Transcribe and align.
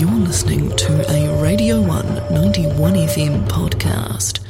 You're 0.00 0.10
listening 0.12 0.74
to 0.76 1.12
a 1.14 1.42
Radio 1.42 1.78
1 1.78 2.32
91 2.32 2.94
FM 2.94 3.46
podcast. 3.48 4.40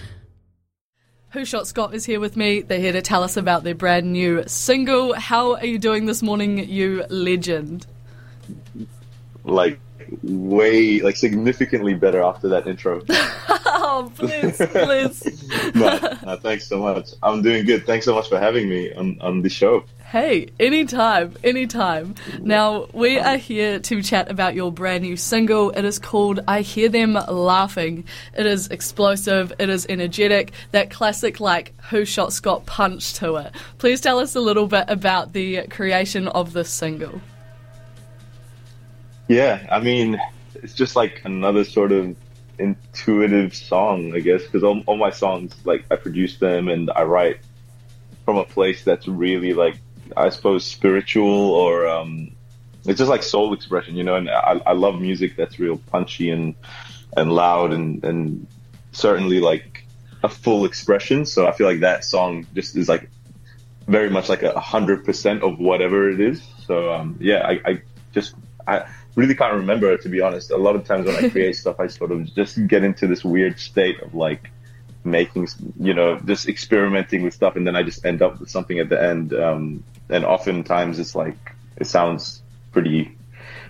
Who 1.31 1.45
Shot 1.45 1.67
Scott 1.67 1.93
is 1.93 2.05
here 2.05 2.21
with 2.21 2.37
me. 2.37 2.61
They're 2.61 2.79
here 2.79 2.93
to 2.93 3.03
tell 3.03 3.25
us 3.25 3.37
about 3.37 3.65
their 3.65 3.75
brand 3.75 4.13
new 4.13 4.45
single. 4.47 5.13
How 5.15 5.57
are 5.57 5.67
you 5.67 5.81
doing 5.81 6.07
this 6.07 6.23
morning, 6.23 6.59
you 6.69 7.05
legend? 7.11 7.85
Like, 9.43 9.81
way, 10.23 11.01
like, 11.01 11.17
significantly 11.17 11.95
better 11.95 12.23
after 12.23 12.47
that 12.51 12.69
intro. 12.69 13.03
oh, 13.11 14.13
please, 14.15 14.57
please. 14.57 15.45
but, 15.75 16.29
uh, 16.29 16.37
thanks 16.37 16.69
so 16.69 16.79
much. 16.79 17.09
I'm 17.25 17.43
doing 17.43 17.67
good. 17.67 17.87
Thanks 17.87 18.05
so 18.05 18.15
much 18.15 18.29
for 18.29 18.39
having 18.39 18.69
me 18.69 18.93
on, 18.95 19.19
on 19.21 19.43
the 19.43 19.51
show. 19.51 19.85
Hey, 20.11 20.49
anytime, 20.59 21.37
anytime. 21.45 22.17
Now, 22.41 22.89
we 22.93 23.21
are 23.21 23.37
here 23.37 23.79
to 23.79 24.03
chat 24.03 24.29
about 24.29 24.57
your 24.57 24.73
brand 24.73 25.05
new 25.05 25.17
single. 25.17 25.71
It 25.71 25.85
is 25.85 26.01
called 26.01 26.41
I 26.49 26.63
Hear 26.63 26.89
Them 26.89 27.13
Laughing. 27.13 28.07
It 28.37 28.45
is 28.45 28.67
explosive, 28.67 29.53
it 29.61 29.69
is 29.69 29.87
energetic, 29.89 30.51
that 30.73 30.91
classic, 30.91 31.39
like, 31.39 31.81
Who 31.91 32.05
Shot 32.05 32.33
Scott 32.33 32.67
punch 32.67 33.15
to 33.21 33.37
it. 33.37 33.53
Please 33.79 34.01
tell 34.01 34.19
us 34.19 34.35
a 34.35 34.41
little 34.41 34.67
bit 34.67 34.87
about 34.89 35.33
the 35.33 35.69
creation 35.69 36.27
of 36.27 36.55
this 36.55 36.71
single. 36.71 37.21
Yeah, 39.29 39.65
I 39.71 39.79
mean, 39.79 40.21
it's 40.55 40.75
just 40.75 40.97
like 40.97 41.23
another 41.25 41.63
sort 41.63 41.93
of 41.93 42.17
intuitive 42.59 43.55
song, 43.55 44.13
I 44.13 44.19
guess, 44.19 44.43
because 44.43 44.65
all, 44.65 44.83
all 44.87 44.97
my 44.97 45.11
songs, 45.11 45.55
like, 45.65 45.85
I 45.89 45.95
produce 45.95 46.37
them 46.39 46.67
and 46.67 46.91
I 46.97 47.05
write 47.05 47.39
from 48.25 48.39
a 48.39 48.45
place 48.45 48.83
that's 48.83 49.07
really 49.07 49.55
like 49.55 49.77
I 50.17 50.31
suppose 50.31 50.65
spiritual 50.65 51.51
or 51.51 51.87
um, 51.87 52.33
it's 52.87 52.99
just 52.99 53.11
like 53.11 53.23
soul 53.23 53.53
expression, 53.53 53.97
you 53.97 54.05
know. 54.05 54.17
And 54.17 54.31
I, 54.31 54.61
I 54.67 54.73
love 54.73 55.01
music 55.01 55.37
that's 55.37 55.59
real 55.59 55.79
punchy 55.91 56.31
and 56.31 56.55
and 57.17 57.33
loud 57.33 57.73
and 57.73 58.03
and 58.05 58.47
certainly 58.93 59.41
like 59.41 59.85
a 60.23 60.29
full 60.29 60.65
expression. 60.65 61.27
So 61.27 61.47
I 61.47 61.53
feel 61.53 61.67
like 61.67 61.81
that 61.81 62.05
song 62.05 62.47
just 62.55 62.77
is 62.77 62.89
like 62.89 63.11
very 63.87 64.11
much 64.11 64.29
like 64.29 64.43
a 64.43 64.59
hundred 64.61 65.05
percent 65.05 65.43
of 65.43 65.59
whatever 65.59 66.11
it 66.11 66.21
is. 66.21 66.43
So 66.67 66.93
um, 66.93 67.17
yeah, 67.21 67.47
I, 67.47 67.61
I 67.65 67.83
just 68.13 68.35
I 68.67 68.87
really 69.15 69.35
can't 69.35 69.55
remember 69.55 69.97
to 69.97 70.09
be 70.09 70.21
honest. 70.21 70.51
A 70.51 70.57
lot 70.57 70.77
of 70.77 70.85
times 70.85 71.07
when 71.07 71.17
I 71.17 71.29
create 71.31 71.57
stuff, 71.57 71.81
I 71.81 71.89
sort 71.89 72.13
of 72.13 72.33
just 72.35 72.67
get 72.67 72.85
into 72.85 73.07
this 73.07 73.25
weird 73.25 73.59
state 73.59 74.01
of 74.01 74.15
like 74.15 74.51
making, 75.05 75.49
you 75.79 75.95
know, 75.95 76.19
just 76.19 76.49
experimenting 76.49 77.23
with 77.23 77.35
stuff, 77.35 77.57
and 77.57 77.67
then 77.67 77.77
I 77.77 77.83
just 77.83 78.05
end 78.05 78.23
up 78.23 78.41
with 78.41 78.51
something 78.51 78.79
at 78.79 78.89
the 78.89 79.03
end. 79.03 79.33
Um, 79.33 79.85
and 80.11 80.25
oftentimes 80.25 80.99
it's 80.99 81.15
like 81.15 81.37
it 81.77 81.87
sounds 81.87 82.43
pretty 82.73 83.17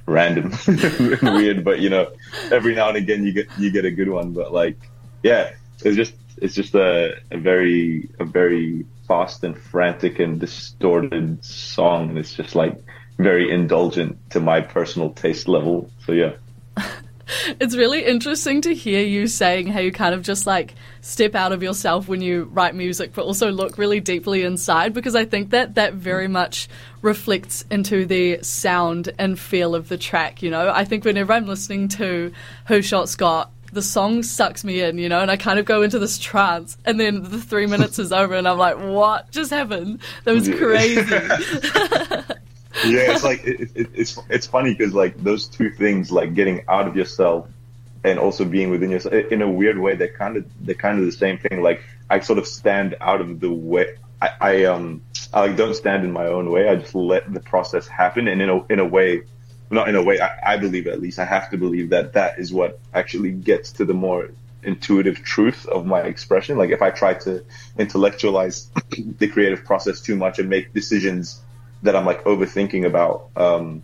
random 0.07 0.53
and 0.67 1.23
weird, 1.23 1.65
but 1.65 1.81
you 1.81 1.91
know, 1.91 2.11
every 2.51 2.75
now 2.75 2.89
and 2.89 2.97
again 2.97 3.25
you 3.25 3.33
get 3.33 3.49
you 3.59 3.71
get 3.71 3.85
a 3.85 3.91
good 3.91 4.09
one. 4.09 4.33
But 4.33 4.53
like, 4.53 4.77
yeah, 5.23 5.53
it's 5.85 5.97
just 5.97 6.15
it's 6.37 6.55
just 6.55 6.75
a, 6.75 7.17
a 7.31 7.39
very 7.39 8.09
a 8.19 8.25
very 8.25 8.87
fast 9.07 9.45
and 9.45 9.57
frantic 9.57 10.19
and 10.19 10.41
distorted 10.41 11.45
song, 11.45 12.11
and 12.11 12.19
it's 12.19 12.35
just 12.35 12.55
like 12.55 12.77
very 13.19 13.51
indulgent 13.51 14.31
to 14.31 14.41
my 14.41 14.61
personal 14.61 15.11
taste 15.11 15.49
level. 15.49 15.91
So 16.07 16.13
yeah. 16.13 16.33
it's 17.61 17.77
really 17.77 18.05
interesting 18.05 18.61
to 18.63 18.75
hear 18.75 19.03
you 19.03 19.27
saying 19.27 19.69
how 19.69 19.81
you 19.81 19.93
kind 19.93 20.15
of 20.15 20.23
just 20.23 20.47
like 20.47 20.75
step 21.01 21.35
out 21.35 21.53
of 21.53 21.63
yourself 21.63 22.09
when 22.09 22.21
you 22.21 22.45
write 22.53 22.75
music, 22.75 23.13
but 23.15 23.25
also 23.25 23.51
look 23.51 23.79
really 23.79 24.01
deeply 24.01 24.43
inside 24.43 24.93
because 24.93 25.15
I 25.15 25.25
think 25.25 25.51
that 25.51 25.75
that 25.77 25.95
very 25.95 26.27
mm. 26.27 26.33
much 26.33 26.69
reflects 27.03 27.65
into 27.71 28.07
the 28.07 28.43
sound 28.43 29.13
and 29.19 29.39
feel 29.39 29.75
of 29.75 29.89
the 29.89 29.99
track. 29.99 30.43
You 30.43 30.51
know, 30.51 30.71
I 30.71 30.85
think 30.85 31.05
whenever 31.05 31.33
I'm 31.33 31.47
listening 31.47 31.89
to 31.89 32.33
Who 32.67 32.83
Shot 32.83 33.09
Scott, 33.09 33.51
the 33.73 33.83
song 33.83 34.23
sucks 34.23 34.65
me 34.65 34.81
in, 34.81 34.99
you 34.99 35.09
know, 35.09 35.21
and 35.21 35.31
I 35.31 35.37
kind 35.37 35.59
of 35.59 35.65
go 35.65 35.83
into 35.83 35.99
this 35.99 36.19
trance, 36.19 36.77
and 36.85 36.99
then 36.99 37.23
the 37.23 37.41
three 37.41 37.67
minutes 37.67 38.01
is 38.01 38.13
over, 38.13 38.35
and 38.35 38.49
I'm 38.49 38.59
like, 38.59 38.79
what 38.79 39.31
just 39.31 39.51
happened? 39.51 40.01
That 40.25 40.35
was 40.35 40.49
crazy. 40.49 41.05
yeah, 42.85 43.13
it's 43.13 43.25
like 43.25 43.45
it, 43.45 43.71
it, 43.75 43.91
it's 43.95 44.19
it's 44.29 44.47
funny 44.47 44.75
because 44.75 44.95
like 44.95 45.17
those 45.23 45.47
two 45.47 45.71
things, 45.71 46.11
like 46.11 46.35
getting 46.35 46.65
out 46.69 46.87
of 46.87 46.97
yourself 46.97 47.49
and 48.05 48.19
also 48.19 48.45
being 48.45 48.71
within 48.71 48.91
yourself, 48.91 49.15
in 49.15 49.43
a 49.43 49.51
weird 49.51 49.79
way, 49.79 49.97
they're 49.97 50.13
kind 50.13 50.37
of 50.37 50.47
they're 50.61 50.75
kind 50.75 50.99
of 50.99 51.05
the 51.05 51.13
same 51.13 51.39
thing. 51.39 51.63
Like 51.63 51.83
I 52.09 52.21
sort 52.21 52.39
of 52.39 52.47
stand 52.47 52.97
out 53.01 53.21
of 53.21 53.41
the 53.41 53.51
way. 53.51 53.97
I, 54.21 54.31
I 54.41 54.65
um 54.65 55.03
I 55.33 55.47
like 55.47 55.57
don't 55.57 55.75
stand 55.75 56.05
in 56.05 56.13
my 56.13 56.27
own 56.27 56.51
way. 56.51 56.69
I 56.69 56.77
just 56.77 56.95
let 56.95 57.33
the 57.33 57.41
process 57.41 57.87
happen, 57.87 58.29
and 58.29 58.41
in 58.41 58.49
a 58.49 58.65
in 58.67 58.79
a 58.79 58.87
way, 58.87 59.23
not 59.71 59.89
in 59.89 59.97
a 59.97 60.03
way. 60.03 60.21
I, 60.21 60.55
I 60.55 60.57
believe 60.57 60.87
at 60.87 61.01
least 61.01 61.19
I 61.19 61.25
have 61.25 61.51
to 61.51 61.59
believe 61.59 61.91
that 61.91 62.15
that 62.15 62.39
is 62.39 62.53
what 62.53 62.79
actually 62.95 63.33
gets 63.33 63.73
to 63.73 63.85
the 63.85 63.95
more 63.95 64.31
intuitive 64.63 65.23
truth 65.23 65.67
of 65.67 65.87
my 65.87 66.01
expression. 66.01 66.59
Like 66.59 66.71
if 66.71 66.83
I 66.83 66.91
try 66.91 67.15
to 67.15 67.45
intellectualize 67.79 68.71
the 69.19 69.29
creative 69.29 69.65
process 69.65 70.01
too 70.01 70.17
much 70.17 70.39
and 70.39 70.49
make 70.49 70.73
decisions 70.73 71.41
that 71.83 71.97
I'm 71.97 72.05
like 72.05 72.25
overthinking 72.25 72.85
about, 72.85 73.29
um, 73.37 73.83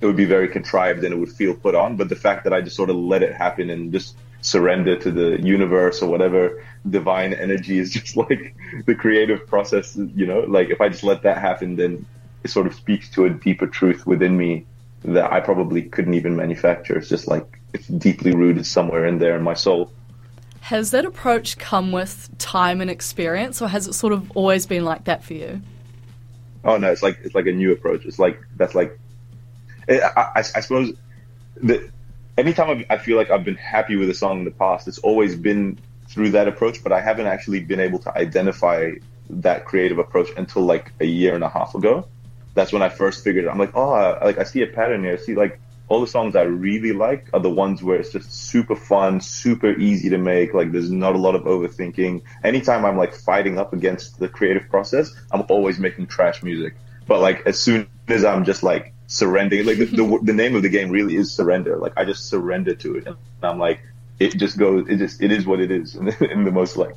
it 0.00 0.06
would 0.06 0.16
be 0.16 0.24
very 0.24 0.48
contrived 0.48 1.04
and 1.04 1.14
it 1.14 1.16
would 1.16 1.32
feel 1.32 1.54
put 1.54 1.74
on. 1.74 1.96
But 1.96 2.08
the 2.08 2.16
fact 2.16 2.44
that 2.44 2.52
I 2.52 2.60
just 2.60 2.76
sort 2.76 2.90
of 2.90 2.96
let 2.96 3.22
it 3.22 3.32
happen 3.34 3.70
and 3.70 3.92
just 3.92 4.16
surrender 4.40 4.98
to 4.98 5.10
the 5.10 5.40
universe 5.40 6.02
or 6.02 6.10
whatever 6.10 6.64
divine 6.88 7.32
energy 7.32 7.78
is 7.78 7.90
just 7.98 8.16
like 8.16 8.54
the 8.86 8.94
creative 8.94 9.46
process, 9.46 9.96
you 9.96 10.26
know, 10.26 10.40
like 10.40 10.70
if 10.70 10.80
I 10.80 10.88
just 10.88 11.04
let 11.04 11.22
that 11.22 11.38
happen, 11.38 11.76
then 11.76 12.04
it 12.44 12.50
sort 12.50 12.66
of 12.66 12.74
speaks 12.74 13.08
to 13.10 13.24
a 13.24 13.30
deeper 13.30 13.66
truth 13.66 14.06
within 14.06 14.36
me 14.36 14.66
that 15.04 15.32
I 15.32 15.40
probably 15.40 15.82
couldn't 15.82 16.14
even 16.14 16.36
manufacture. 16.36 16.96
It's 16.96 17.08
just 17.08 17.28
like 17.28 17.60
it's 17.72 17.86
deeply 17.86 18.34
rooted 18.34 18.66
somewhere 18.66 19.06
in 19.06 19.18
there 19.18 19.36
in 19.36 19.42
my 19.42 19.54
soul. 19.54 19.90
Has 20.62 20.92
that 20.92 21.04
approach 21.04 21.58
come 21.58 21.90
with 21.90 22.30
time 22.38 22.80
and 22.80 22.88
experience, 22.88 23.60
or 23.60 23.68
has 23.68 23.88
it 23.88 23.94
sort 23.94 24.12
of 24.12 24.30
always 24.32 24.64
been 24.64 24.84
like 24.84 25.04
that 25.04 25.24
for 25.24 25.34
you? 25.34 25.60
Oh 26.64 26.76
no, 26.76 26.90
it's 26.90 27.02
like 27.02 27.18
it's 27.22 27.34
like 27.34 27.46
a 27.46 27.52
new 27.52 27.72
approach. 27.72 28.04
It's 28.04 28.18
like 28.18 28.40
that's 28.56 28.74
like 28.74 28.98
eh, 29.88 30.00
I, 30.16 30.20
I, 30.20 30.38
I 30.38 30.60
suppose 30.60 30.92
that 31.62 31.90
anytime 32.38 32.84
I 32.90 32.94
I 32.94 32.98
feel 32.98 33.16
like 33.16 33.30
I've 33.30 33.44
been 33.44 33.56
happy 33.56 33.96
with 33.96 34.08
a 34.10 34.14
song 34.14 34.40
in 34.40 34.44
the 34.44 34.50
past, 34.50 34.88
it's 34.88 34.98
always 34.98 35.36
been 35.36 35.78
through 36.08 36.30
that 36.30 36.48
approach. 36.48 36.82
But 36.82 36.92
I 36.92 37.00
haven't 37.00 37.26
actually 37.26 37.60
been 37.60 37.80
able 37.80 37.98
to 38.00 38.16
identify 38.16 38.92
that 39.30 39.64
creative 39.64 39.98
approach 39.98 40.28
until 40.36 40.62
like 40.62 40.92
a 41.00 41.06
year 41.06 41.34
and 41.34 41.44
a 41.44 41.48
half 41.48 41.74
ago. 41.74 42.06
That's 42.54 42.72
when 42.72 42.82
I 42.82 42.90
first 42.90 43.24
figured 43.24 43.46
it. 43.46 43.48
I'm 43.48 43.58
like, 43.58 43.74
oh, 43.74 44.18
like 44.22 44.38
I 44.38 44.44
see 44.44 44.62
a 44.62 44.66
pattern 44.66 45.02
here. 45.02 45.14
I 45.14 45.16
see 45.16 45.34
like 45.34 45.58
all 45.88 46.00
the 46.00 46.06
songs 46.06 46.36
I 46.36 46.42
really 46.42 46.92
like 46.92 47.28
are 47.34 47.40
the 47.40 47.50
ones 47.50 47.82
where 47.82 47.98
it's 47.98 48.12
just 48.12 48.32
super 48.32 48.76
fun, 48.76 49.20
super 49.20 49.72
easy 49.78 50.08
to 50.10 50.18
make. 50.18 50.54
Like 50.54 50.72
there's 50.72 50.90
not 50.90 51.14
a 51.14 51.18
lot 51.18 51.34
of 51.34 51.42
overthinking. 51.42 52.22
Anytime 52.44 52.84
I'm 52.84 52.96
like 52.96 53.14
fighting 53.14 53.58
up 53.58 53.72
against 53.72 54.18
the 54.18 54.28
creative 54.28 54.68
process, 54.68 55.14
I'm 55.30 55.44
always 55.48 55.78
making 55.78 56.06
trash 56.06 56.42
music. 56.42 56.74
But 57.06 57.20
like 57.20 57.42
as 57.46 57.60
soon 57.60 57.88
as 58.08 58.24
I'm 58.24 58.44
just 58.44 58.62
like 58.62 58.94
surrendering, 59.06 59.66
like 59.66 59.78
the, 59.78 59.86
the, 59.86 60.20
the 60.22 60.32
name 60.32 60.56
of 60.56 60.62
the 60.62 60.68
game 60.68 60.90
really 60.90 61.16
is 61.16 61.32
surrender. 61.32 61.76
Like 61.76 61.92
I 61.96 62.04
just 62.04 62.28
surrender 62.28 62.74
to 62.76 62.96
it, 62.96 63.06
and 63.06 63.16
I'm 63.42 63.58
like, 63.58 63.80
it 64.18 64.36
just 64.36 64.56
goes. 64.58 64.88
It 64.88 64.96
just 64.96 65.22
it 65.22 65.32
is 65.32 65.46
what 65.46 65.60
it 65.60 65.70
is 65.70 65.94
in, 65.96 66.08
in 66.24 66.44
the 66.44 66.52
most 66.52 66.76
like 66.76 66.96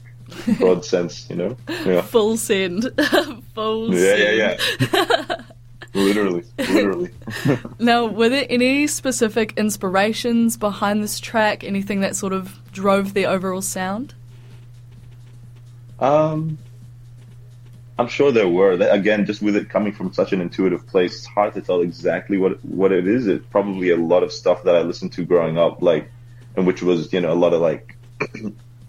broad 0.58 0.86
sense, 0.86 1.30
you 1.30 1.36
know. 1.36 1.58
Yeah. 1.68 2.02
Full 2.14 2.38
send. 2.38 2.90
Full 3.56 3.94
yeah, 3.94 4.00
send. 4.00 4.38
Yeah, 4.38 4.58
yeah, 5.18 5.42
literally, 5.96 6.44
literally. 6.58 7.12
now, 7.80 8.06
were 8.06 8.30
there 8.30 8.46
any 8.50 8.88
specific 8.88 9.54
inspirations 9.58 10.58
behind 10.58 11.02
this 11.02 11.20
track? 11.20 11.64
Anything 11.64 12.02
that 12.02 12.16
sort 12.16 12.34
of 12.34 12.60
drove 12.72 13.14
the 13.14 13.26
overall 13.26 13.62
sound? 13.62 14.14
Um, 16.00 16.58
I'm 17.98 18.08
sure 18.08 18.32
there 18.32 18.48
were. 18.48 18.74
Again, 18.74 19.26
just 19.26 19.42
with 19.42 19.56
it 19.56 19.70
coming 19.70 19.94
from 19.94 20.12
such 20.14 20.34
an 20.34 20.42
intuitive 20.42 20.86
place, 20.86 21.16
it's 21.16 21.26
hard 21.26 21.54
to 21.54 21.62
tell 21.62 21.82
exactly 21.82 22.38
what 22.38 22.64
what 22.66 22.92
it 22.92 23.08
is. 23.08 23.28
It's 23.28 23.46
probably 23.48 23.92
a 23.92 23.98
lot 23.98 24.24
of 24.24 24.34
stuff 24.34 24.64
that 24.64 24.76
I 24.76 24.82
listened 24.82 25.14
to 25.14 25.24
growing 25.24 25.58
up, 25.58 25.82
like, 25.82 26.12
and 26.58 26.68
which 26.68 26.84
was 26.84 27.14
you 27.14 27.22
know 27.22 27.32
a 27.32 27.36
lot 27.36 27.54
of 27.54 27.62
like 27.62 27.96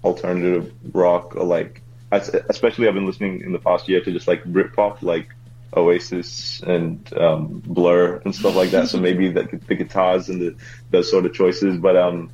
alternative 0.05 0.73
rock 0.93 1.37
or 1.37 1.45
like, 1.45 1.83
especially 2.11 2.89
I've 2.89 2.95
been 2.95 3.07
listening 3.07 3.43
in 3.43 3.53
the 3.53 3.61
past 3.61 3.89
year 3.89 4.01
to 4.01 4.13
just 4.13 4.27
like 4.27 4.43
Britpop, 4.43 5.03
like 5.03 5.29
Oasis 5.77 6.63
and 6.63 7.13
um, 7.15 7.63
Blur 7.67 8.23
and 8.25 8.35
stuff 8.35 8.55
like 8.57 8.71
that. 8.71 8.89
so 8.89 8.99
maybe 8.99 9.31
the, 9.31 9.61
the 9.67 9.75
guitars 9.75 10.29
and 10.29 10.41
the 10.41 10.57
those 10.91 11.11
sort 11.11 11.27
of 11.27 11.35
choices, 11.35 11.79
but 11.79 11.97
um, 11.97 12.31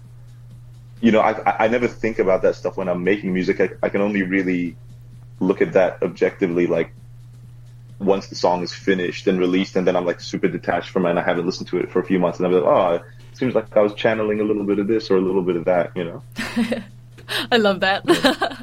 you 1.01 1.11
know, 1.11 1.21
I 1.21 1.65
I 1.65 1.69
never 1.69 1.89
think 1.89 2.19
about 2.19 2.43
that 2.43 2.55
stuff 2.55 2.77
when 2.77 2.89
I'm 2.89 3.05
making 3.05 3.33
music. 3.33 3.61
I, 3.61 3.71
I 3.83 3.89
can 3.89 4.01
only 4.01 4.23
really 4.23 4.77
look 5.41 5.61
at 5.61 5.73
that 5.73 6.03
objectively, 6.03 6.67
like 6.67 6.93
once 7.99 8.29
the 8.29 8.35
song 8.35 8.63
is 8.63 8.73
finished 8.73 9.27
and 9.27 9.39
released, 9.39 9.77
and 9.77 9.87
then 9.87 9.97
I'm 9.97 10.05
like 10.05 10.21
super 10.21 10.49
detached 10.49 10.91
from 10.91 11.07
it, 11.07 11.11
and 11.11 11.19
I 11.19 11.23
haven't 11.23 11.47
listened 11.47 11.69
to 11.69 11.79
it 11.79 11.91
for 11.91 12.01
a 12.01 12.05
few 12.05 12.19
months, 12.19 12.39
and 12.39 12.47
I'm 12.47 12.53
like, 12.53 12.63
oh, 12.63 12.95
it 12.95 13.37
seems 13.37 13.55
like 13.55 13.77
I 13.77 13.81
was 13.81 13.95
channeling 13.95 14.41
a 14.41 14.45
little 14.45 14.65
bit 14.65 14.79
of 14.79 14.87
this 14.87 15.11
or 15.11 15.17
a 15.17 15.21
little 15.21 15.43
bit 15.43 15.57
of 15.57 15.65
that, 15.65 15.97
you 15.97 16.05
know. 16.05 16.23
I 17.51 17.57
love 17.57 17.81
that. 17.81 18.62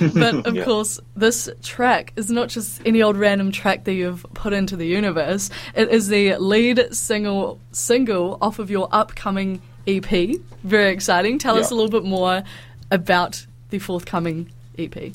But 0.00 0.46
of 0.46 0.54
Yeah. 0.54 0.64
course, 0.64 1.00
this 1.16 1.48
track 1.62 2.12
is 2.16 2.30
not 2.30 2.48
just 2.48 2.80
any 2.86 3.02
old 3.02 3.16
random 3.16 3.52
track 3.52 3.84
that 3.84 3.92
you've 3.94 4.24
put 4.34 4.52
into 4.52 4.76
the 4.76 4.86
universe. 4.86 5.50
It 5.74 5.88
is 5.90 6.08
the 6.08 6.36
lead 6.36 6.94
single 6.94 7.58
single 7.72 8.38
off 8.40 8.58
of 8.58 8.70
your 8.70 8.88
upcoming 8.92 9.60
EP. 9.86 10.36
Very 10.64 10.90
exciting. 10.92 11.38
Tell 11.38 11.56
us 11.56 11.70
a 11.70 11.74
little 11.74 11.90
bit 11.90 12.04
more 12.04 12.42
about 12.90 13.44
the 13.70 13.78
forthcoming 13.78 14.50
EP. 14.78 15.12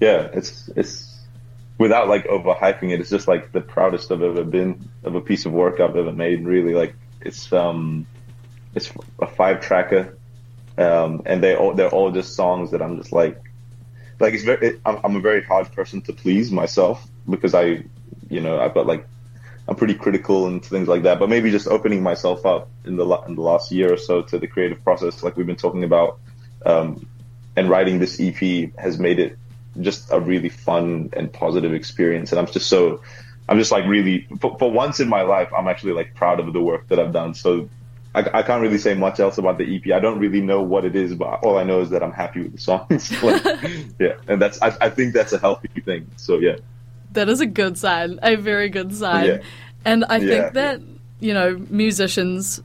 yeah, 0.00 0.28
it's 0.32 0.68
it's 0.76 1.10
without 1.78 2.08
like 2.08 2.24
overhyping 2.26 2.92
it, 2.92 3.00
it's 3.00 3.10
just 3.10 3.26
like 3.28 3.52
the 3.52 3.60
proudest 3.60 4.12
I've 4.12 4.22
ever 4.22 4.44
been 4.44 4.88
of 5.02 5.14
a 5.14 5.20
piece 5.20 5.46
of 5.46 5.52
work 5.52 5.80
I've 5.80 5.96
ever 5.96 6.12
made. 6.12 6.44
Really, 6.44 6.74
like 6.74 6.94
it's 7.20 7.52
um, 7.52 8.06
it's 8.74 8.90
a 9.20 9.26
five 9.26 9.60
tracker, 9.60 10.16
um, 10.78 11.22
and 11.26 11.42
they 11.42 11.54
all 11.54 11.74
they're 11.74 11.90
all 11.90 12.10
just 12.10 12.34
songs 12.34 12.70
that 12.72 12.82
I'm 12.82 12.98
just 12.98 13.12
like, 13.12 13.40
like 14.20 14.34
it's 14.34 14.44
very. 14.44 14.68
It, 14.68 14.80
I'm, 14.84 14.98
I'm 15.04 15.16
a 15.16 15.20
very 15.20 15.42
hard 15.42 15.70
person 15.72 16.02
to 16.02 16.12
please 16.12 16.50
myself 16.50 17.06
because 17.28 17.54
I, 17.54 17.84
you 18.28 18.40
know, 18.40 18.60
I've 18.60 18.74
got 18.74 18.86
like. 18.86 19.06
I'm 19.66 19.76
pretty 19.76 19.94
critical 19.94 20.46
and 20.46 20.62
things 20.62 20.88
like 20.88 21.04
that, 21.04 21.18
but 21.18 21.30
maybe 21.30 21.50
just 21.50 21.66
opening 21.68 22.02
myself 22.02 22.44
up 22.44 22.68
in 22.84 22.96
the 22.96 23.06
in 23.26 23.34
the 23.34 23.40
last 23.40 23.72
year 23.72 23.94
or 23.94 23.96
so 23.96 24.20
to 24.20 24.38
the 24.38 24.46
creative 24.46 24.84
process, 24.84 25.22
like 25.22 25.38
we've 25.38 25.46
been 25.46 25.56
talking 25.56 25.84
about, 25.84 26.18
um, 26.66 27.06
and 27.56 27.70
writing 27.70 27.98
this 27.98 28.20
EP 28.20 28.76
has 28.76 28.98
made 28.98 29.18
it 29.18 29.38
just 29.80 30.10
a 30.12 30.20
really 30.20 30.48
fun 30.48 31.10
and 31.14 31.32
positive 31.32 31.72
experience. 31.72 32.30
And 32.30 32.38
I'm 32.38 32.46
just 32.46 32.68
so, 32.68 33.02
I'm 33.48 33.58
just 33.58 33.72
like 33.72 33.86
really, 33.86 34.26
for, 34.40 34.56
for 34.58 34.70
once 34.70 35.00
in 35.00 35.08
my 35.08 35.22
life, 35.22 35.50
I'm 35.56 35.68
actually 35.68 35.92
like 35.92 36.14
proud 36.14 36.40
of 36.40 36.52
the 36.52 36.60
work 36.60 36.88
that 36.88 36.98
I've 36.98 37.12
done. 37.12 37.34
So 37.34 37.68
I, 38.14 38.38
I 38.38 38.42
can't 38.42 38.62
really 38.62 38.78
say 38.78 38.94
much 38.94 39.20
else 39.20 39.38
about 39.38 39.58
the 39.58 39.64
EP. 39.76 39.92
I 39.92 40.00
don't 40.00 40.18
really 40.18 40.40
know 40.40 40.62
what 40.62 40.84
it 40.84 40.94
is, 40.96 41.14
but 41.14 41.40
all 41.42 41.58
I 41.58 41.64
know 41.64 41.80
is 41.80 41.90
that 41.90 42.02
I'm 42.02 42.12
happy 42.12 42.42
with 42.42 42.52
the 42.52 42.58
songs. 42.58 43.10
like, 43.22 43.42
yeah. 43.98 44.14
And 44.28 44.40
that's, 44.40 44.60
I, 44.62 44.76
I 44.80 44.90
think 44.90 45.14
that's 45.14 45.32
a 45.32 45.38
healthy 45.38 45.68
thing. 45.84 46.10
So 46.16 46.38
yeah. 46.38 46.56
That 47.12 47.28
is 47.28 47.40
a 47.40 47.46
good 47.46 47.78
sign, 47.78 48.18
a 48.22 48.36
very 48.36 48.68
good 48.68 48.94
sign. 48.94 49.24
Yeah. 49.24 49.42
And 49.84 50.04
I 50.08 50.18
Yeah, 50.18 50.28
think 50.28 50.52
that, 50.54 50.80
you 51.20 51.34
know, 51.34 51.64
musicians, 51.70 52.62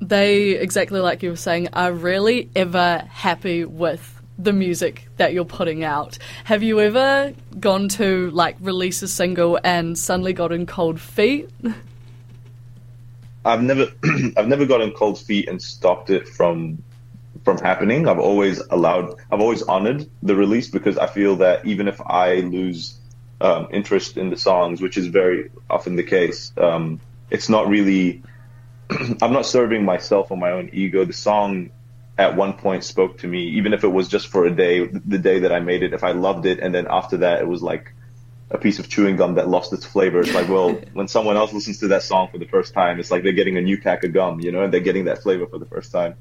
they, 0.00 0.50
exactly 0.50 1.00
like 1.00 1.22
you 1.22 1.30
were 1.30 1.36
saying, 1.36 1.68
are 1.72 1.92
rarely 1.92 2.50
ever 2.56 3.04
happy 3.10 3.64
with 3.64 4.20
the 4.38 4.52
music 4.52 5.08
that 5.16 5.32
you're 5.32 5.44
putting 5.44 5.84
out. 5.84 6.18
Have 6.44 6.62
you 6.62 6.80
ever 6.80 7.32
gone 7.60 7.88
to, 7.90 8.30
like, 8.32 8.56
release 8.60 9.02
a 9.02 9.08
single 9.08 9.60
and 9.62 9.96
suddenly 9.96 10.32
gotten 10.32 10.66
cold 10.66 11.00
feet? 11.00 11.50
I've 13.44 13.62
never 13.62 13.86
I've 14.36 14.48
never 14.48 14.66
gotten 14.66 14.92
cold 14.92 15.18
feet 15.18 15.48
and 15.48 15.60
stopped 15.60 16.10
it 16.10 16.28
from 16.28 16.82
from 17.44 17.58
happening. 17.58 18.08
I've 18.08 18.18
always 18.18 18.60
allowed 18.60 19.20
I've 19.30 19.40
always 19.40 19.62
honored 19.62 20.08
the 20.22 20.34
release 20.34 20.70
because 20.70 20.96
I 20.98 21.06
feel 21.06 21.36
that 21.36 21.66
even 21.66 21.88
if 21.88 22.00
I 22.00 22.36
lose 22.36 22.98
um, 23.40 23.68
interest 23.70 24.16
in 24.16 24.30
the 24.30 24.36
songs, 24.36 24.80
which 24.80 24.96
is 24.96 25.06
very 25.08 25.50
often 25.68 25.96
the 25.96 26.02
case, 26.02 26.52
um, 26.56 27.00
it's 27.30 27.48
not 27.48 27.68
really 27.68 28.22
I'm 29.22 29.32
not 29.32 29.46
serving 29.46 29.84
myself 29.84 30.30
or 30.30 30.36
my 30.36 30.52
own 30.52 30.70
ego. 30.72 31.04
The 31.04 31.12
song 31.12 31.70
at 32.16 32.36
one 32.36 32.54
point 32.54 32.84
spoke 32.84 33.18
to 33.18 33.26
me, 33.26 33.56
even 33.56 33.72
if 33.72 33.84
it 33.84 33.88
was 33.88 34.08
just 34.08 34.28
for 34.28 34.46
a 34.46 34.54
day, 34.54 34.86
the 34.86 35.18
day 35.18 35.40
that 35.40 35.52
I 35.52 35.60
made 35.60 35.82
it. 35.82 35.92
If 35.92 36.04
I 36.04 36.12
loved 36.12 36.46
it, 36.46 36.60
and 36.60 36.74
then 36.74 36.86
after 36.88 37.18
that, 37.18 37.40
it 37.40 37.48
was 37.48 37.62
like 37.62 37.92
a 38.54 38.58
piece 38.58 38.78
of 38.78 38.88
chewing 38.88 39.16
gum 39.16 39.34
that 39.34 39.48
lost 39.48 39.72
its 39.72 39.84
flavor. 39.84 40.20
It's 40.20 40.32
like, 40.32 40.48
well, 40.48 40.72
when 40.92 41.08
someone 41.08 41.36
else 41.36 41.52
listens 41.52 41.80
to 41.80 41.88
that 41.88 42.04
song 42.04 42.28
for 42.30 42.38
the 42.38 42.46
first 42.46 42.72
time, 42.72 43.00
it's 43.00 43.10
like 43.10 43.24
they're 43.24 43.32
getting 43.32 43.58
a 43.58 43.60
new 43.60 43.80
pack 43.80 44.04
of 44.04 44.12
gum, 44.12 44.40
you 44.40 44.52
know, 44.52 44.62
and 44.62 44.72
they're 44.72 44.80
getting 44.80 45.06
that 45.06 45.22
flavor 45.22 45.46
for 45.46 45.58
the 45.58 45.66
first 45.66 45.90
time. 45.92 46.14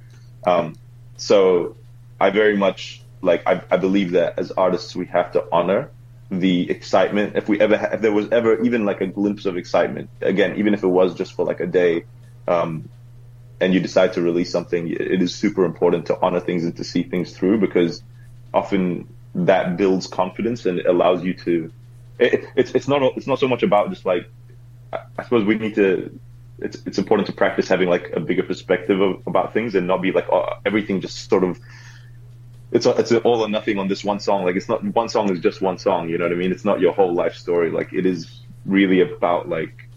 Um, 0.46 0.76
so 1.16 1.78
I 2.20 2.32
very 2.32 2.58
much 2.58 3.02
like 3.22 3.48
I, 3.48 3.62
I 3.72 3.78
believe 3.78 4.12
that 4.12 4.38
as 4.38 4.52
artists 4.52 4.96
we 4.96 5.06
have 5.06 5.32
to 5.34 5.46
honor 5.52 5.92
the 6.32 6.70
excitement. 6.70 7.36
If 7.36 7.48
we 7.48 7.60
ever 7.60 7.78
ha- 7.78 7.90
if 7.94 8.02
there 8.02 8.12
was 8.12 8.30
ever 8.32 8.62
even 8.64 8.86
like 8.86 9.02
a 9.02 9.08
glimpse 9.08 9.46
of 9.46 9.56
excitement, 9.56 10.10
again, 10.22 10.58
even 10.58 10.74
if 10.74 10.84
it 10.84 10.88
was 10.88 11.14
just 11.14 11.34
for 11.34 11.46
like 11.46 11.60
a 11.60 11.68
day, 11.68 12.06
um, 12.48 12.90
and 13.62 13.74
you 13.74 13.80
decide 13.80 14.14
to 14.14 14.22
release 14.22 14.52
something, 14.52 14.88
it 14.88 15.22
is 15.22 15.34
super 15.36 15.66
important 15.66 16.08
to 16.08 16.20
honor 16.20 16.40
things 16.40 16.64
and 16.64 16.76
to 16.78 16.84
see 16.84 17.04
things 17.04 17.38
through 17.38 17.60
because 17.60 18.02
often 18.54 19.08
that 19.36 19.78
builds 19.78 20.08
confidence 20.08 20.66
and 20.66 20.80
it 20.80 20.86
allows 20.86 21.24
you 21.24 21.34
to. 21.34 21.72
It, 22.20 22.46
it's 22.56 22.72
it's 22.72 22.88
not 22.88 23.02
it's 23.18 23.28
not 23.28 23.40
so 23.40 23.48
much 23.48 23.64
about 23.64 23.90
just 23.90 24.06
like 24.06 24.30
I, 24.92 25.24
suppose 25.24 25.46
we 25.46 25.56
need 25.56 25.76
to. 25.76 26.20
It's 26.60 26.78
it's 26.86 26.98
important 26.98 27.28
to 27.28 27.34
practice 27.34 27.68
having 27.68 27.90
like 27.90 28.12
a 28.14 28.20
bigger 28.20 28.44
perspective 28.44 29.02
of, 29.02 29.26
about 29.28 29.54
things 29.54 29.76
and 29.76 29.88
not 29.88 30.02
be 30.02 30.12
like 30.12 30.30
oh, 30.30 30.50
everything 30.66 31.02
just 31.02 31.30
sort 31.30 31.44
of. 31.44 31.60
It's 32.72 32.86
a, 32.88 32.92
it's 32.92 33.12
a 33.12 33.20
all 33.20 33.42
or 33.42 33.50
nothing 33.50 33.78
on 33.78 33.88
this 33.88 34.04
one 34.04 34.20
song. 34.20 34.46
Like 34.46 34.56
it's 34.56 34.70
not 34.70 34.84
one 34.84 35.10
song 35.10 35.32
is 35.32 35.40
just 35.40 35.62
one 35.62 35.78
song. 35.78 36.10
You 36.10 36.18
know 36.18 36.26
what 36.26 36.32
I 36.32 36.36
mean? 36.36 36.52
It's 36.52 36.66
not 36.66 36.80
your 36.80 36.94
whole 36.94 37.14
life 37.14 37.36
story. 37.36 37.72
Like 37.72 37.94
it 37.94 38.06
is 38.06 38.42
really 38.66 39.02
about 39.02 39.50
like 39.50 39.90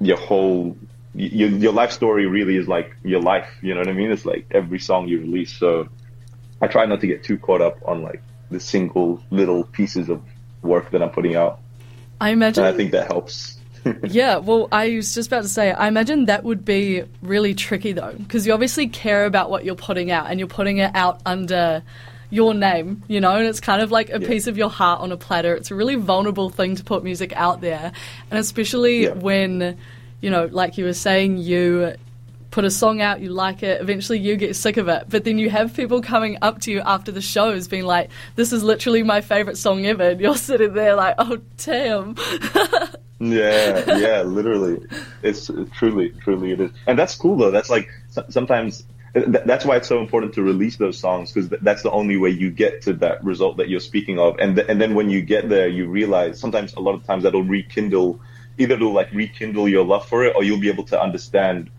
your 0.00 0.16
whole 0.16 0.76
your, 1.14 1.48
your 1.48 1.72
life 1.72 1.92
story 1.92 2.26
really 2.26 2.56
is 2.56 2.68
like 2.68 2.94
your 3.02 3.20
life 3.20 3.48
you 3.62 3.72
know 3.72 3.80
what 3.80 3.88
i 3.88 3.92
mean 3.92 4.10
it's 4.10 4.26
like 4.26 4.46
every 4.50 4.78
song 4.78 5.08
you 5.08 5.18
release 5.20 5.52
so 5.52 5.88
i 6.60 6.66
try 6.66 6.84
not 6.84 7.00
to 7.00 7.06
get 7.06 7.24
too 7.24 7.38
caught 7.38 7.62
up 7.62 7.78
on 7.86 8.02
like 8.02 8.22
the 8.50 8.60
single 8.60 9.22
little 9.30 9.64
pieces 9.64 10.08
of 10.08 10.22
work 10.66 10.90
that 10.90 11.02
i'm 11.02 11.10
putting 11.10 11.34
out 11.36 11.60
I 12.20 12.30
imagine. 12.30 12.64
and 12.64 12.74
i 12.74 12.76
think 12.76 12.92
that 12.92 13.06
helps 13.08 13.54
Yeah, 14.08 14.38
well, 14.38 14.66
I 14.72 14.96
was 14.96 15.14
just 15.14 15.28
about 15.28 15.42
to 15.44 15.48
say, 15.48 15.70
I 15.70 15.86
imagine 15.86 16.24
that 16.26 16.42
would 16.42 16.64
be 16.64 17.04
really 17.22 17.54
tricky 17.54 17.92
though, 17.92 18.14
because 18.18 18.44
you 18.44 18.52
obviously 18.52 18.88
care 18.88 19.26
about 19.26 19.48
what 19.48 19.64
you're 19.64 19.76
putting 19.76 20.10
out 20.10 20.28
and 20.28 20.40
you're 20.40 20.48
putting 20.48 20.78
it 20.78 20.90
out 20.96 21.20
under 21.24 21.84
your 22.28 22.52
name, 22.52 23.04
you 23.06 23.20
know, 23.20 23.30
and 23.36 23.46
it's 23.46 23.60
kind 23.60 23.80
of 23.80 23.92
like 23.92 24.10
a 24.10 24.18
Yeah. 24.20 24.26
piece 24.26 24.48
of 24.48 24.58
your 24.58 24.70
heart 24.70 25.02
on 25.02 25.12
a 25.12 25.16
platter. 25.16 25.54
It's 25.54 25.70
a 25.70 25.76
really 25.76 25.94
vulnerable 25.94 26.50
thing 26.50 26.74
to 26.74 26.82
put 26.82 27.04
music 27.04 27.32
out 27.36 27.60
there, 27.60 27.92
and 28.28 28.40
especially 28.40 29.04
Yeah. 29.04 29.10
when, 29.12 29.76
you 30.20 30.30
know, 30.30 30.46
like 30.50 30.76
you 30.78 30.84
were 30.84 30.92
saying, 30.92 31.36
you 31.38 31.94
put 32.50 32.64
a 32.64 32.70
song 32.70 33.00
out, 33.00 33.20
you 33.20 33.30
like 33.30 33.62
it, 33.62 33.80
eventually 33.80 34.18
you 34.18 34.36
get 34.36 34.56
sick 34.56 34.76
of 34.76 34.88
it, 34.88 35.04
but 35.08 35.24
then 35.24 35.38
you 35.38 35.50
have 35.50 35.74
people 35.74 36.00
coming 36.00 36.38
up 36.42 36.60
to 36.62 36.70
you 36.70 36.80
after 36.80 37.12
the 37.12 37.20
shows 37.20 37.68
being 37.68 37.84
like, 37.84 38.10
this 38.34 38.52
is 38.52 38.62
literally 38.62 39.02
my 39.02 39.20
favorite 39.20 39.56
song 39.56 39.84
ever, 39.86 40.10
and 40.10 40.20
you're 40.20 40.36
sitting 40.36 40.74
there 40.74 40.94
like, 40.94 41.14
oh, 41.18 41.38
damn. 41.58 42.16
yeah 43.18 43.96
yeah 43.96 44.22
literally. 44.22 44.84
It's 45.22 45.48
uh, 45.48 45.64
truly 45.74 46.10
truly 46.20 46.52
it 46.52 46.60
is. 46.60 46.70
And 46.86 46.98
that's 46.98 47.14
cool 47.14 47.36
though. 47.36 47.50
That's 47.50 47.70
like 47.70 47.88
sometimes 48.28 48.84
uh, 49.14 49.22
that's 49.46 49.64
why 49.64 49.76
it's 49.76 49.88
so 49.88 50.00
important 50.00 50.34
to 50.34 50.42
release 50.42 50.76
those 50.76 50.98
songs 50.98 51.32
because 51.32 51.48
that's 51.62 51.82
the 51.82 51.90
only 51.90 52.16
way 52.16 52.30
you 52.30 52.50
get 52.50 52.82
to 52.82 52.92
that 52.94 53.24
result 53.24 53.56
that 53.56 53.68
you're 53.68 53.80
speaking 53.80 54.18
of. 54.18 54.38
And 54.38 54.56
th- 54.56 54.68
and 54.68 54.80
then 54.80 54.94
when 54.94 55.08
you 55.08 55.22
get 55.22 55.48
there 55.48 55.68
you 55.68 55.88
realize 55.88 56.38
sometimes 56.38 56.74
a 56.74 56.80
lot 56.80 56.94
of 56.94 57.04
times 57.04 57.22
that'll 57.22 57.42
rekindle 57.42 58.20
either 58.58 58.74
it'll 58.74 58.92
like 58.92 59.10
rekindle 59.12 59.68
your 59.68 59.84
love 59.84 60.06
for 60.06 60.24
it 60.24 60.34
or 60.36 60.44
you'll 60.44 60.60
be 60.60 60.68
able 60.68 60.84
to 60.84 61.00
understand 61.00 61.70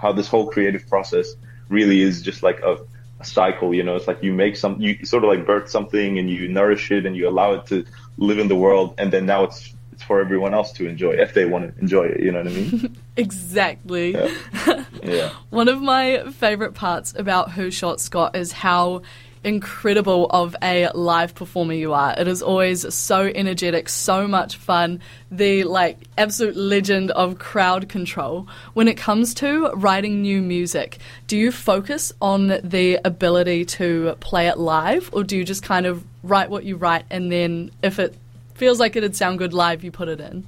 how 0.00 0.12
this 0.12 0.28
whole 0.28 0.50
creative 0.50 0.86
process 0.88 1.34
really 1.68 2.00
is 2.00 2.22
just 2.22 2.42
like 2.42 2.60
a, 2.60 2.78
a 3.20 3.24
cycle 3.24 3.74
you 3.74 3.82
know 3.82 3.96
it's 3.96 4.06
like 4.08 4.22
you 4.22 4.32
make 4.32 4.56
some 4.56 4.80
you 4.80 5.04
sort 5.04 5.24
of 5.24 5.30
like 5.30 5.46
birth 5.46 5.70
something 5.70 6.18
and 6.18 6.28
you 6.30 6.48
nourish 6.48 6.90
it 6.90 7.06
and 7.06 7.16
you 7.16 7.28
allow 7.28 7.52
it 7.54 7.66
to 7.66 7.84
live 8.18 8.38
in 8.38 8.48
the 8.48 8.56
world 8.56 8.94
and 8.98 9.12
then 9.12 9.26
now 9.26 9.44
it's 9.44 9.72
it's 9.92 10.02
for 10.02 10.20
everyone 10.20 10.54
else 10.54 10.72
to 10.72 10.86
enjoy 10.86 11.12
if 11.12 11.34
they 11.34 11.44
want 11.44 11.74
to 11.74 11.80
enjoy 11.80 12.04
it 12.04 12.20
you 12.20 12.32
know 12.32 12.38
what 12.42 12.48
i 12.48 12.54
mean 12.54 12.96
Exactly. 13.16 14.12
Yeah. 14.12 14.84
yeah 15.02 15.30
One 15.50 15.68
of 15.68 15.82
my 15.82 16.30
favorite 16.32 16.72
parts 16.72 17.12
about 17.14 17.52
Who 17.52 17.70
Shot 17.70 18.00
Scott 18.00 18.34
is 18.34 18.52
how 18.52 19.02
incredible 19.44 20.26
of 20.30 20.54
a 20.62 20.88
live 20.94 21.34
performer 21.34 21.72
you 21.72 21.92
are. 21.92 22.14
It 22.18 22.28
is 22.28 22.42
always 22.42 22.92
so 22.94 23.22
energetic, 23.22 23.88
so 23.88 24.28
much 24.28 24.56
fun, 24.56 25.00
the 25.30 25.64
like 25.64 25.98
absolute 26.16 26.56
legend 26.56 27.10
of 27.10 27.38
crowd 27.38 27.88
control. 27.88 28.46
When 28.74 28.88
it 28.88 28.96
comes 28.96 29.34
to 29.34 29.70
writing 29.72 30.22
new 30.22 30.40
music, 30.40 30.98
do 31.26 31.36
you 31.36 31.50
focus 31.52 32.12
on 32.20 32.48
the 32.62 33.00
ability 33.04 33.64
to 33.64 34.16
play 34.20 34.48
it 34.48 34.58
live 34.58 35.10
or 35.12 35.24
do 35.24 35.36
you 35.36 35.44
just 35.44 35.62
kind 35.62 35.86
of 35.86 36.04
write 36.22 36.50
what 36.50 36.64
you 36.64 36.76
write 36.76 37.04
and 37.10 37.30
then 37.32 37.70
if 37.82 37.98
it 37.98 38.14
feels 38.54 38.78
like 38.78 38.96
it'd 38.96 39.16
sound 39.16 39.38
good 39.38 39.52
live, 39.52 39.82
you 39.82 39.90
put 39.90 40.08
it 40.08 40.20
in? 40.20 40.46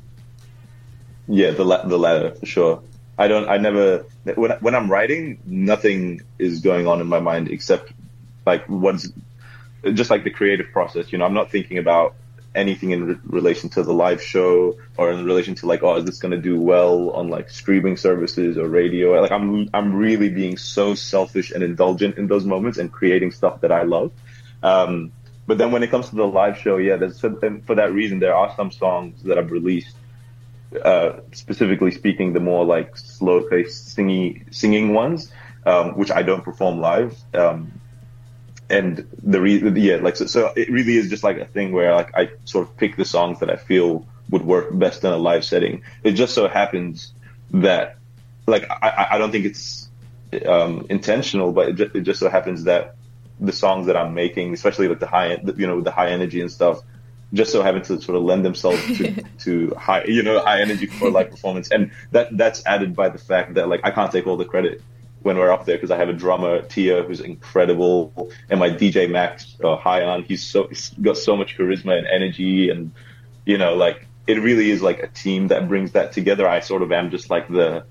Yeah, 1.27 1.51
the 1.53 1.65
la- 1.65 1.87
the 1.87 1.99
latter 1.99 2.35
for 2.35 2.47
sure. 2.47 2.83
I 3.17 3.29
don't. 3.29 3.49
I 3.49 3.57
never. 3.57 4.05
When 4.35 4.51
when 4.61 4.75
I'm 4.75 4.91
writing, 4.91 5.39
nothing 5.47 6.21
is 6.39 6.61
going 6.61 6.87
on 6.87 7.01
in 7.01 7.07
my 7.07 7.21
mind 7.21 7.49
except 7.49 7.93
like 8.47 8.67
what's 8.67 9.09
just 9.93 10.11
like 10.11 10.25
the 10.25 10.31
creative 10.31 10.71
process. 10.73 11.13
You 11.13 11.19
know, 11.19 11.25
I'm 11.25 11.35
not 11.35 11.51
thinking 11.51 11.79
about 11.79 12.15
anything 12.55 12.93
in 12.93 13.05
re- 13.07 13.17
relation 13.25 13.69
to 13.71 13.83
the 13.83 13.93
live 13.93 14.23
show 14.23 14.79
or 14.97 15.11
in 15.11 15.25
relation 15.25 15.55
to 15.57 15.67
like, 15.67 15.83
oh, 15.83 15.97
is 15.97 16.05
this 16.05 16.19
going 16.19 16.33
to 16.33 16.41
do 16.41 16.61
well 16.61 17.11
on 17.11 17.29
like 17.29 17.51
streaming 17.51 17.97
services 17.97 18.57
or 18.57 18.69
radio? 18.69 19.21
Like, 19.21 19.33
I'm 19.33 19.69
I'm 19.75 19.95
really 19.95 20.29
being 20.29 20.57
so 20.57 20.95
selfish 20.95 21.51
and 21.51 21.63
indulgent 21.63 22.17
in 22.17 22.27
those 22.27 22.45
moments 22.45 22.79
and 22.79 22.91
creating 22.91 23.33
stuff 23.33 23.61
that 23.63 23.73
I 23.73 23.83
love. 23.83 24.13
Um, 24.63 25.13
but 25.47 25.59
then 25.59 25.73
when 25.73 25.83
it 25.83 25.91
comes 25.91 26.09
to 26.09 26.17
the 26.17 26.27
live 26.27 26.59
show, 26.59 26.79
yeah, 26.79 26.97
there's 26.97 27.23
and 27.23 27.65
for 27.67 27.75
that 27.75 27.93
reason, 27.93 28.19
there 28.19 28.35
are 28.35 28.55
some 28.57 28.71
songs 28.71 29.23
that 29.25 29.37
I've 29.39 29.51
released 29.51 29.95
uh, 30.83 31.21
specifically 31.33 31.91
speaking, 31.91 32.33
the 32.33 32.41
more 32.41 32.65
like 32.65 32.97
slow 32.97 33.43
paced 33.43 33.89
singing 33.91 34.47
singing 34.51 34.95
ones, 34.95 35.31
um, 35.67 35.97
which 35.97 36.11
I 36.11 36.23
don't 36.23 36.43
perform 36.43 36.81
live. 36.81 37.17
Um, 37.35 37.81
and 38.71 39.07
the 39.23 39.41
re- 39.41 39.81
yeah, 39.81 39.97
like 39.97 40.17
so, 40.17 40.27
so 40.27 40.53
it 40.57 40.71
really 40.71 40.97
is 40.97 41.11
just 41.11 41.23
like 41.23 41.39
a 41.39 41.45
thing 41.45 41.73
where 41.73 41.95
like 41.95 42.17
I 42.17 42.31
sort 42.45 42.67
of 42.67 42.77
pick 42.77 42.97
the 42.97 43.05
songs 43.05 43.41
that 43.41 43.51
I 43.51 43.57
feel 43.57 44.07
would 44.31 44.43
work 44.43 44.77
best 44.77 45.05
in 45.05 45.13
a 45.13 45.17
live 45.17 45.45
setting. 45.45 45.83
It 46.03 46.13
just 46.13 46.35
so 46.35 46.49
happens 46.49 47.13
that 47.51 47.97
like 48.47 48.69
I, 48.71 49.09
I 49.13 49.19
don't 49.19 49.31
think 49.33 49.45
it's 49.45 49.89
um, 50.47 50.87
intentional, 50.89 51.53
but 51.53 51.69
it 51.69 51.73
just, 51.75 51.95
it 51.95 52.01
just 52.03 52.21
so 52.21 52.29
happens 52.29 52.65
that 52.65 52.97
the 53.41 53.53
songs 53.53 53.87
that 53.87 53.97
I'm 53.97 54.15
making, 54.15 54.55
especially 54.55 54.89
like 54.89 55.01
the 55.01 55.07
high, 55.07 55.39
you 55.57 55.67
know, 55.67 55.81
the 55.81 55.91
high 55.91 56.11
energy 56.11 56.41
and 56.41 56.51
stuff, 56.51 56.81
just 57.33 57.53
so 57.53 57.63
happen 57.63 57.83
to 57.83 58.01
sort 58.01 58.17
of 58.17 58.23
lend 58.25 58.45
themselves 58.45 58.81
to, 58.99 59.25
to 59.41 59.75
high, 59.77 60.05
you 60.05 60.23
know, 60.23 60.41
high 60.41 60.61
energy 60.61 60.87
for 60.87 61.11
like 61.11 61.31
performance, 61.31 61.71
and 61.71 61.91
that 62.13 62.37
that's 62.37 62.65
added 62.65 62.97
by 62.97 63.09
the 63.09 63.19
fact 63.19 63.55
that 63.55 63.69
like 63.69 63.81
I 63.85 63.91
can't 63.91 64.11
take 64.11 64.27
all 64.27 64.37
the 64.37 64.45
credit 64.45 64.83
when 65.25 65.39
we're 65.39 65.51
up 65.51 65.65
there 65.65 65.77
because 65.77 65.91
I 65.91 65.97
have 65.97 66.11
a 66.11 66.13
drummer 66.13 66.61
Tia 66.63 67.03
who's 67.03 67.21
incredible, 67.21 68.31
and 68.51 68.61
my 68.61 68.69
DJ 68.69 69.11
Max 69.11 69.57
uh, 69.65 69.75
high 69.75 70.05
on. 70.05 70.23
He's 70.23 70.45
so 70.45 70.69
he's 70.69 70.91
got 70.91 71.17
so 71.17 71.35
much 71.35 71.57
charisma 71.57 71.97
and 71.97 72.07
energy, 72.07 72.69
and 72.69 72.93
you 73.47 73.57
know, 73.57 73.75
like 73.75 74.07
it 74.27 74.35
really 74.35 74.71
is 74.71 74.83
like 74.83 75.01
a 75.01 75.09
team 75.09 75.49
that 75.49 75.67
brings 75.67 75.93
that 75.93 76.13
together. 76.13 76.47
I 76.47 76.61
sort 76.61 76.83
of 76.83 76.93
am 76.93 77.11
just 77.11 77.31
like 77.31 77.49
the 77.49 77.85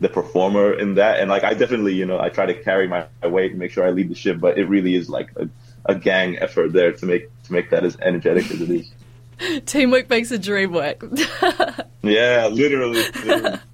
the 0.00 0.10
performer 0.10 0.74
in 0.74 0.96
that, 0.96 1.20
and 1.20 1.30
like 1.30 1.42
I 1.42 1.54
definitely, 1.54 1.94
you 1.94 2.04
know, 2.04 2.20
I 2.20 2.28
try 2.28 2.44
to 2.44 2.54
carry 2.54 2.86
my, 2.86 3.06
my 3.22 3.28
weight 3.28 3.52
and 3.52 3.58
make 3.58 3.70
sure 3.70 3.86
I 3.86 3.90
lead 3.90 4.10
the 4.10 4.14
ship, 4.14 4.38
but 4.38 4.58
it 4.58 4.66
really 4.66 4.94
is 4.94 5.08
like 5.08 5.30
a, 5.36 5.48
a 5.86 5.94
gang 5.94 6.38
effort 6.38 6.74
there 6.74 6.92
to 6.92 7.06
make 7.06 7.30
to 7.44 7.52
make 7.52 7.70
that 7.70 7.84
as 7.84 7.96
energetic 7.98 8.50
as 8.50 8.60
it 8.60 8.70
is. 8.70 8.92
Teamwork 9.66 10.10
makes 10.10 10.30
a 10.30 10.38
dream 10.38 10.72
work. 10.72 11.02
yeah, 12.02 12.46
literally. 12.46 13.04
literally. 13.24 13.58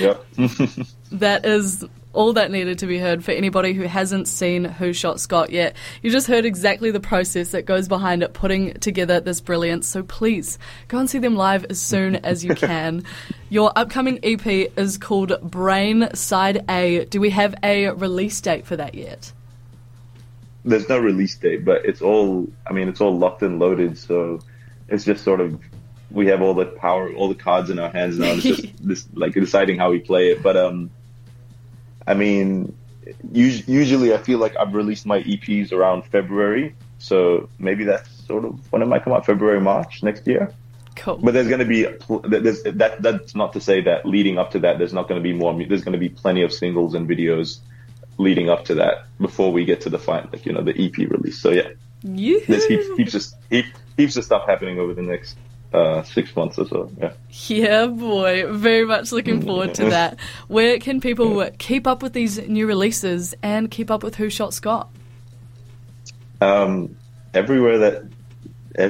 Yep. 0.00 0.24
that 1.12 1.44
is 1.44 1.84
all 2.14 2.32
that 2.34 2.50
needed 2.50 2.78
to 2.78 2.86
be 2.86 2.98
heard 2.98 3.24
for 3.24 3.32
anybody 3.32 3.72
who 3.72 3.82
hasn't 3.82 4.28
seen 4.28 4.64
Who 4.64 4.92
Shot 4.92 5.20
Scott 5.20 5.50
yet. 5.50 5.76
You 6.02 6.10
just 6.10 6.26
heard 6.26 6.44
exactly 6.44 6.90
the 6.90 7.00
process 7.00 7.50
that 7.50 7.66
goes 7.66 7.88
behind 7.88 8.22
it 8.22 8.32
putting 8.32 8.74
together 8.74 9.20
this 9.20 9.40
brilliance. 9.40 9.86
So 9.86 10.02
please 10.02 10.58
go 10.88 10.98
and 10.98 11.10
see 11.10 11.18
them 11.18 11.36
live 11.36 11.66
as 11.68 11.80
soon 11.80 12.16
as 12.16 12.44
you 12.44 12.54
can. 12.54 13.04
Your 13.50 13.72
upcoming 13.76 14.20
EP 14.22 14.46
is 14.46 14.98
called 14.98 15.38
Brain 15.42 16.08
Side 16.14 16.64
A. 16.70 17.04
Do 17.06 17.20
we 17.20 17.30
have 17.30 17.54
a 17.62 17.90
release 17.90 18.40
date 18.40 18.66
for 18.66 18.76
that 18.76 18.94
yet? 18.94 19.32
There's 20.64 20.88
no 20.88 20.98
release 20.98 21.36
date, 21.36 21.64
but 21.64 21.84
it's 21.84 22.00
all, 22.00 22.48
I 22.66 22.72
mean, 22.72 22.88
it's 22.88 23.00
all 23.00 23.16
locked 23.16 23.42
and 23.42 23.58
loaded. 23.58 23.98
So 23.98 24.40
it's 24.88 25.04
just 25.04 25.24
sort 25.24 25.40
of 25.40 25.60
we 26.10 26.28
have 26.28 26.40
all 26.40 26.54
the 26.54 26.66
power, 26.66 27.12
all 27.12 27.28
the 27.28 27.34
cards 27.34 27.70
in 27.70 27.78
our 27.78 27.90
hands 27.90 28.18
now. 28.18 28.32
It's 28.32 28.42
just 28.42 28.64
this, 28.86 29.06
like 29.14 29.34
deciding 29.34 29.78
how 29.78 29.90
we 29.90 29.98
play 29.98 30.30
it. 30.30 30.42
But 30.42 30.56
um, 30.56 30.90
I 32.06 32.14
mean, 32.14 32.76
usually 33.32 34.14
I 34.14 34.18
feel 34.18 34.38
like 34.38 34.56
I've 34.56 34.74
released 34.74 35.06
my 35.06 35.22
EPs 35.22 35.72
around 35.72 36.04
February, 36.06 36.74
so 36.98 37.48
maybe 37.58 37.84
that's 37.84 38.10
sort 38.26 38.44
of 38.44 38.72
when 38.72 38.82
it 38.82 38.86
might 38.86 39.04
come 39.04 39.12
out, 39.12 39.26
February, 39.26 39.60
March 39.60 40.02
next 40.02 40.26
year. 40.26 40.52
Cool. 40.96 41.16
But 41.16 41.34
there's 41.34 41.48
going 41.48 41.60
to 41.60 41.64
be 41.64 41.82
there's, 42.28 42.62
that. 42.62 43.02
That's 43.02 43.34
not 43.34 43.54
to 43.54 43.60
say 43.60 43.82
that 43.82 44.06
leading 44.06 44.38
up 44.38 44.52
to 44.52 44.60
that, 44.60 44.78
there's 44.78 44.92
not 44.92 45.08
going 45.08 45.20
to 45.20 45.22
be 45.22 45.32
more. 45.32 45.52
There's 45.52 45.82
going 45.82 45.94
to 45.94 45.98
be 45.98 46.08
plenty 46.08 46.42
of 46.42 46.52
singles 46.52 46.94
and 46.94 47.08
videos 47.08 47.58
leading 48.16 48.48
up 48.48 48.66
to 48.66 48.76
that 48.76 49.06
before 49.20 49.50
we 49.50 49.64
get 49.64 49.80
to 49.82 49.90
the 49.90 49.98
final, 49.98 50.30
like 50.32 50.46
you 50.46 50.52
know, 50.52 50.62
the 50.62 50.70
EP 50.70 50.96
release. 51.10 51.40
So 51.40 51.50
yeah, 51.50 51.70
Yoo-hoo. 52.02 52.44
there's 52.46 52.66
heaps, 52.66 52.86
heaps 52.96 53.14
of 53.14 53.24
heaps, 53.50 53.68
heaps 53.96 54.16
of 54.16 54.24
stuff 54.24 54.46
happening 54.46 54.78
over 54.78 54.94
the 54.94 55.02
next 55.02 55.36
uh, 55.74 56.02
six 56.04 56.34
months 56.36 56.56
or 56.58 56.66
so. 56.66 56.90
Yeah. 57.00 57.12
Yeah, 57.30 57.86
boy. 57.86 58.52
Very 58.52 58.84
much 58.84 59.10
looking 59.10 59.42
forward 59.42 59.74
to 59.74 59.84
that. 59.90 60.18
Where 60.46 60.78
can 60.78 61.00
people 61.00 61.50
keep 61.58 61.86
up 61.86 62.02
with 62.02 62.12
these 62.12 62.38
new 62.48 62.66
releases 62.66 63.34
and 63.42 63.70
keep 63.70 63.90
up 63.90 64.04
with 64.04 64.14
Who 64.14 64.30
Shot 64.30 64.54
Scott? 64.54 64.88
Um, 66.40 66.96
everywhere 67.34 67.78
that, 67.78 68.04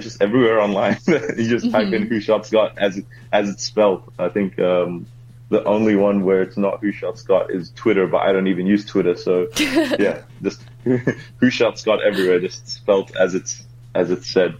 just 0.03 0.21
everywhere 0.21 0.61
online. 0.61 0.99
you 1.07 1.49
just 1.49 1.71
type 1.71 1.87
mm-hmm. 1.87 1.95
in 1.95 2.07
Who 2.07 2.21
Shot 2.21 2.47
Scott 2.47 2.77
as 2.77 3.01
as 3.33 3.49
it's 3.49 3.65
spelled. 3.65 4.13
I 4.19 4.29
think 4.29 4.59
um, 4.59 5.07
the 5.49 5.65
only 5.65 5.97
one 5.97 6.25
where 6.25 6.43
it's 6.43 6.59
not 6.59 6.81
Who 6.81 6.93
Shot 6.93 7.19
Scott 7.19 7.51
is 7.51 7.71
Twitter, 7.71 8.07
but 8.07 8.19
I 8.19 8.33
don't 8.33 8.47
even 8.47 8.67
use 8.67 8.85
Twitter. 8.85 9.17
So 9.17 9.49
yeah, 9.57 10.23
just 10.43 10.63
Who 10.85 11.51
Shot 11.51 11.79
Scott 11.79 12.01
everywhere, 12.03 12.41
just 12.41 12.69
spelled 12.69 13.17
as 13.17 13.35
it's 13.35 13.65
as 13.95 14.11
it's 14.11 14.29
said. 14.29 14.57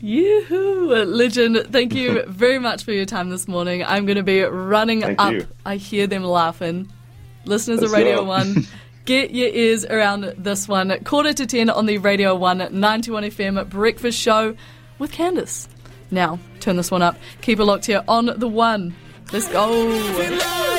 Yoo-hoo! 0.00 0.94
Legend, 1.04 1.66
thank 1.70 1.94
you 1.94 2.22
very 2.28 2.58
much 2.58 2.84
for 2.84 2.92
your 2.92 3.04
time 3.04 3.28
this 3.28 3.46
morning. 3.46 3.84
I'm 3.84 4.06
going 4.06 4.16
to 4.16 4.22
be 4.22 4.40
running 4.42 5.02
thank 5.02 5.20
up. 5.20 5.32
You. 5.32 5.46
I 5.66 5.76
hear 5.76 6.06
them 6.06 6.24
laughing. 6.24 6.90
Listeners 7.44 7.82
of 7.82 7.92
Radio 7.92 8.24
1, 8.24 8.66
get 9.04 9.30
your 9.32 9.48
ears 9.48 9.84
around 9.84 10.34
this 10.38 10.66
one. 10.66 11.04
Quarter 11.04 11.34
to 11.34 11.46
10 11.46 11.70
on 11.70 11.86
the 11.86 11.98
Radio 11.98 12.34
1 12.34 12.68
91 12.70 13.24
FM 13.24 13.68
breakfast 13.68 14.18
show 14.18 14.56
with 14.98 15.12
Candice. 15.12 15.68
Now, 16.10 16.38
turn 16.60 16.76
this 16.76 16.90
one 16.90 17.02
up. 17.02 17.16
Keep 17.42 17.60
it 17.60 17.64
locked 17.64 17.86
here 17.86 18.02
on 18.08 18.26
the 18.36 18.48
one. 18.48 18.94
Let's 19.32 19.48
go. 19.48 20.69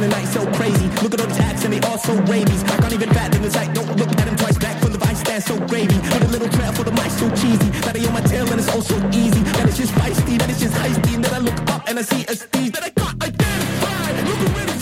The 0.00 0.08
night 0.08 0.26
so 0.26 0.44
crazy. 0.52 0.86
Look 1.02 1.14
at 1.14 1.20
all 1.20 1.26
the 1.26 1.34
tats 1.34 1.64
and 1.64 1.72
they 1.72 1.80
all 1.80 1.98
so 1.98 2.14
rabies. 2.22 2.62
I 2.64 2.76
can't 2.78 2.92
even 2.92 3.10
fathom 3.10 3.42
the 3.42 3.50
sight. 3.50 3.74
Don't 3.74 3.96
look 3.96 4.08
at 4.08 4.28
him 4.28 4.36
twice. 4.36 4.58
Back 4.58 4.80
full 4.80 4.94
of 4.94 5.02
ice, 5.02 5.20
stand 5.20 5.42
so 5.42 5.58
gravy. 5.66 5.98
Put 6.10 6.22
a 6.22 6.28
little 6.28 6.48
trap 6.48 6.74
for 6.74 6.84
the 6.84 6.92
mic 6.92 7.10
so 7.10 7.28
cheesy. 7.30 7.70
That 7.84 7.96
I 7.96 8.06
on 8.06 8.12
my 8.12 8.20
tail 8.20 8.50
and 8.50 8.60
it's 8.60 8.68
all 8.74 8.82
so 8.82 8.96
easy. 9.12 9.42
That 9.56 9.68
it's 9.68 9.78
just 9.78 9.92
feisty. 9.94 10.38
That 10.38 10.50
it's 10.50 10.60
just 10.60 10.74
heisty. 10.74 11.14
And 11.14 11.24
then 11.24 11.34
I 11.34 11.38
look 11.38 11.58
up 11.70 11.88
and 11.88 11.98
I 11.98 12.02
see 12.02 12.22
a 12.22 12.34
steez 12.34 12.72
that 12.72 12.84
I 12.84 12.90
can't 12.90 13.22
identify. 13.22 14.12
Looking 14.28 14.54
for 14.54 14.70
a. 14.70 14.74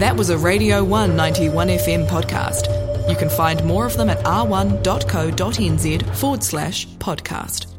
That 0.00 0.16
was 0.16 0.30
a 0.30 0.38
Radio 0.38 0.82
191 0.82 1.68
FM 1.68 2.08
podcast. 2.08 2.70
You 3.10 3.16
can 3.16 3.28
find 3.28 3.62
more 3.64 3.84
of 3.84 3.98
them 3.98 4.08
at 4.08 4.18
r1.co.nz 4.24 6.16
forward 6.16 6.42
slash 6.42 6.88
podcast. 6.88 7.69